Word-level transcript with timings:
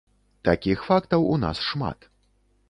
Такіх 0.47 0.79
фактаў 0.87 1.27
у 1.35 1.37
нас 1.45 1.61
шмат. 1.69 2.09